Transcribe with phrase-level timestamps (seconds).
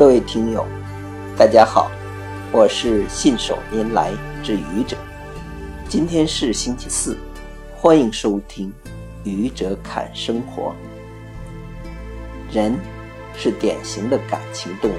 [0.00, 0.66] 各位听友，
[1.36, 1.90] 大家好，
[2.50, 4.10] 我是信手拈来
[4.42, 4.96] 之愚者。
[5.90, 7.18] 今天是星期四，
[7.76, 8.72] 欢迎收听
[9.30, 10.74] 《愚者侃生活》。
[12.54, 12.74] 人
[13.36, 14.94] 是典型的感情动物，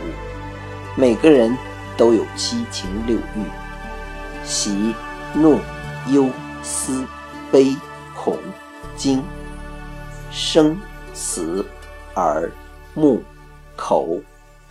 [0.96, 1.58] 每个人
[1.98, 3.44] 都有七情六欲，
[4.44, 4.94] 喜、
[5.34, 5.58] 怒、
[6.10, 6.30] 忧、
[6.62, 7.04] 思、
[7.52, 7.76] 悲、
[8.16, 8.38] 恐、
[8.96, 9.24] 惊，
[10.30, 10.80] 生、
[11.12, 11.66] 死、
[12.14, 12.52] 耳、
[12.94, 13.20] 目、
[13.76, 14.08] 口。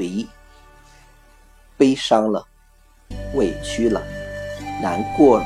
[0.01, 0.27] 鼻，
[1.77, 2.43] 悲伤了，
[3.35, 4.03] 委屈了，
[4.81, 5.45] 难过了，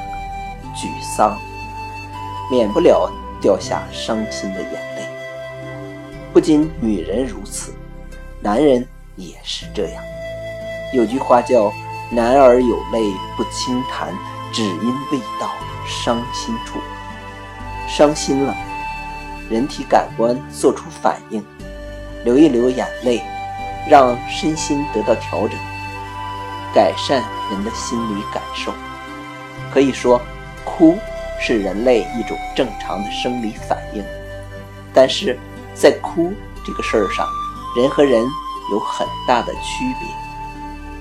[0.77, 1.37] 沮丧，
[2.49, 3.11] 免不了
[3.43, 5.09] 掉下伤心的眼泪。
[6.33, 7.75] 不仅女人如此，
[8.41, 8.87] 男人
[9.17, 10.01] 也是这样。
[10.93, 11.73] 有句话叫
[12.09, 13.01] “男儿有泪
[13.37, 14.15] 不轻弹，
[14.53, 15.51] 只因未到
[15.84, 16.79] 伤心处”。
[17.91, 18.55] 伤心了，
[19.51, 21.45] 人体感官做出反应，
[22.25, 23.21] 流一流眼泪。
[23.88, 25.59] 让身心得到调整，
[26.75, 28.72] 改善人的心理感受。
[29.72, 30.20] 可以说，
[30.64, 30.97] 哭
[31.41, 34.03] 是人类一种正常的生理反应。
[34.92, 35.39] 但是
[35.75, 36.33] 在哭
[36.64, 37.27] 这个事儿上，
[37.77, 38.25] 人和人
[38.70, 40.09] 有很大的区别。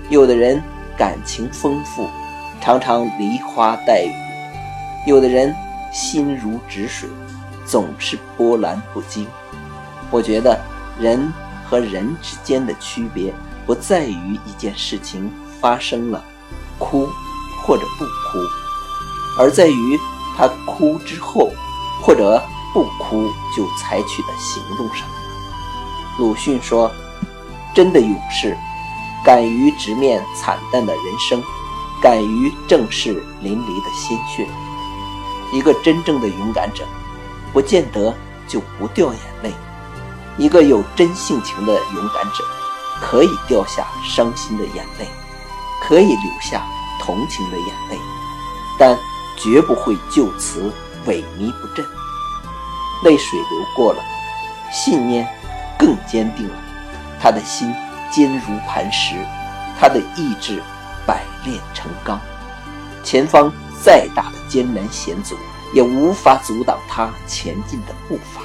[0.09, 0.61] 有的人
[0.97, 2.09] 感情丰富，
[2.59, 4.11] 常常梨花带雨；
[5.07, 5.55] 有的人
[5.91, 7.07] 心如止水，
[7.65, 9.25] 总是波澜不惊。
[10.11, 10.59] 我觉得
[10.99, 11.31] 人。
[11.69, 13.33] 和人之间的区别
[13.65, 16.23] 不在于一件事情发生了，
[16.77, 17.07] 哭
[17.63, 18.39] 或者不哭，
[19.39, 19.99] 而在于
[20.37, 21.49] 他哭之后
[22.01, 22.41] 或者
[22.73, 25.07] 不哭就采取的行动上。
[26.19, 26.91] 鲁迅说
[27.73, 28.57] ：“真的勇士，
[29.25, 31.41] 敢于直面惨淡的人生，
[32.01, 34.47] 敢于正视淋漓的鲜血。
[35.51, 36.83] 一个真正的勇敢者，
[37.51, 38.13] 不见得
[38.47, 39.27] 就不掉眼泪。”
[40.37, 42.43] 一个有真性情的勇敢者，
[43.01, 45.07] 可以掉下伤心的眼泪，
[45.83, 46.63] 可以流下
[46.99, 47.97] 同情的眼泪，
[48.79, 48.97] 但
[49.37, 50.73] 绝不会就此
[51.05, 51.85] 萎靡不振。
[53.03, 54.01] 泪水流过了，
[54.71, 55.27] 信念
[55.77, 56.55] 更坚定了，
[57.21, 57.71] 他的心
[58.11, 59.15] 坚如磐石，
[59.79, 60.63] 他的意志
[61.05, 62.19] 百炼成钢。
[63.03, 63.51] 前方
[63.83, 65.35] 再大的艰难险阻，
[65.73, 68.41] 也无法阻挡他前进的步伐。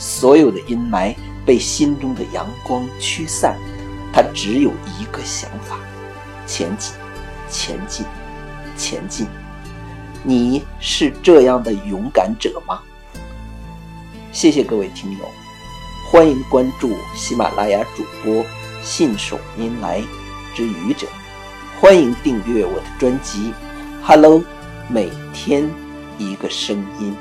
[0.00, 3.54] 所有的阴霾被心中的阳光驱散，
[4.10, 5.78] 他只有一个想法：
[6.46, 6.94] 前进，
[7.50, 8.06] 前进，
[8.78, 9.26] 前进。
[10.24, 12.80] 你是这样的勇敢者吗？
[14.32, 15.24] 谢谢各位听友，
[16.10, 18.42] 欢迎关注喜马拉雅主播
[18.82, 20.02] 信手拈来
[20.54, 21.06] 之愚者，
[21.78, 23.48] 欢迎订阅我的专辑
[24.02, 24.40] 《Hello》，
[24.88, 25.68] 每天
[26.16, 27.14] 一个声音。